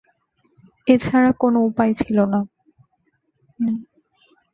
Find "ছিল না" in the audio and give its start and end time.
2.01-2.39